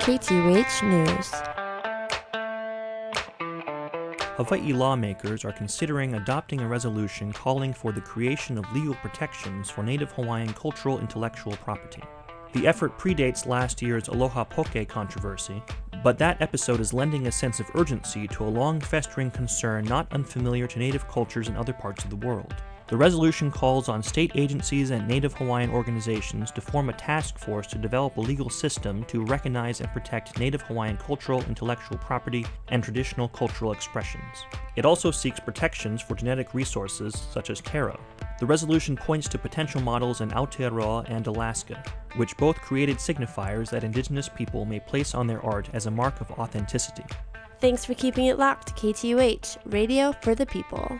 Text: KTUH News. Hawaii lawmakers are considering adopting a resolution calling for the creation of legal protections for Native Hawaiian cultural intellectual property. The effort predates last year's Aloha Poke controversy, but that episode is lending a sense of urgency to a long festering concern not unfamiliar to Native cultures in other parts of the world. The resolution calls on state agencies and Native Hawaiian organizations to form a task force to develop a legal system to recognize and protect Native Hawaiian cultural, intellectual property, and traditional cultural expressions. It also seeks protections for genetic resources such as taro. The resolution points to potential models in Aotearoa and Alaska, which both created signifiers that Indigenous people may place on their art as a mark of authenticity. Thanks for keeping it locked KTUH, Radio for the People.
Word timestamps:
KTUH 0.00 0.82
News. 0.82 1.30
Hawaii 4.38 4.72
lawmakers 4.72 5.44
are 5.44 5.52
considering 5.52 6.14
adopting 6.14 6.62
a 6.62 6.66
resolution 6.66 7.30
calling 7.34 7.74
for 7.74 7.92
the 7.92 8.00
creation 8.00 8.56
of 8.56 8.72
legal 8.72 8.94
protections 8.94 9.68
for 9.68 9.82
Native 9.82 10.10
Hawaiian 10.12 10.54
cultural 10.54 11.00
intellectual 11.00 11.52
property. 11.58 12.02
The 12.54 12.66
effort 12.66 12.98
predates 12.98 13.46
last 13.46 13.82
year's 13.82 14.08
Aloha 14.08 14.44
Poke 14.44 14.88
controversy, 14.88 15.62
but 16.02 16.16
that 16.16 16.40
episode 16.40 16.80
is 16.80 16.94
lending 16.94 17.26
a 17.26 17.32
sense 17.32 17.60
of 17.60 17.70
urgency 17.74 18.26
to 18.28 18.44
a 18.44 18.48
long 18.48 18.80
festering 18.80 19.30
concern 19.30 19.84
not 19.84 20.10
unfamiliar 20.12 20.66
to 20.66 20.78
Native 20.78 21.06
cultures 21.08 21.48
in 21.48 21.56
other 21.56 21.74
parts 21.74 22.04
of 22.04 22.10
the 22.10 22.26
world. 22.26 22.54
The 22.90 22.96
resolution 22.96 23.52
calls 23.52 23.88
on 23.88 24.02
state 24.02 24.32
agencies 24.34 24.90
and 24.90 25.06
Native 25.06 25.32
Hawaiian 25.34 25.70
organizations 25.70 26.50
to 26.50 26.60
form 26.60 26.88
a 26.88 26.92
task 26.92 27.38
force 27.38 27.68
to 27.68 27.78
develop 27.78 28.16
a 28.16 28.20
legal 28.20 28.50
system 28.50 29.04
to 29.04 29.24
recognize 29.24 29.80
and 29.80 29.88
protect 29.92 30.36
Native 30.40 30.62
Hawaiian 30.62 30.96
cultural, 30.96 31.40
intellectual 31.44 31.98
property, 31.98 32.44
and 32.66 32.82
traditional 32.82 33.28
cultural 33.28 33.70
expressions. 33.70 34.44
It 34.74 34.84
also 34.84 35.12
seeks 35.12 35.38
protections 35.38 36.02
for 36.02 36.16
genetic 36.16 36.52
resources 36.52 37.14
such 37.32 37.48
as 37.48 37.60
taro. 37.60 37.96
The 38.40 38.46
resolution 38.46 38.96
points 38.96 39.28
to 39.28 39.38
potential 39.38 39.80
models 39.80 40.20
in 40.20 40.32
Aotearoa 40.32 41.08
and 41.08 41.28
Alaska, 41.28 41.84
which 42.16 42.36
both 42.38 42.56
created 42.56 42.96
signifiers 42.96 43.70
that 43.70 43.84
Indigenous 43.84 44.28
people 44.28 44.64
may 44.64 44.80
place 44.80 45.14
on 45.14 45.28
their 45.28 45.46
art 45.46 45.70
as 45.74 45.86
a 45.86 45.92
mark 45.92 46.20
of 46.20 46.32
authenticity. 46.32 47.04
Thanks 47.60 47.84
for 47.84 47.94
keeping 47.94 48.26
it 48.26 48.36
locked 48.36 48.74
KTUH, 48.74 49.58
Radio 49.66 50.10
for 50.22 50.34
the 50.34 50.46
People. 50.46 50.98